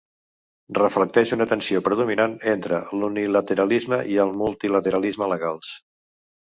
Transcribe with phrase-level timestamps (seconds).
[0.77, 5.75] Reflecteix una tensió predominant entre l'unilateralisme i el multilateralisme legals.